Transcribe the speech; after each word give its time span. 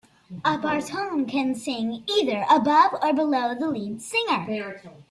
The 0.31 0.57
baritone 0.59 1.27
can 1.27 1.53
sing 1.53 2.03
either 2.07 2.43
above 2.49 2.93
or 3.03 3.13
below 3.13 3.53
the 3.53 3.69
lead 3.69 4.01
singer. 4.01 4.79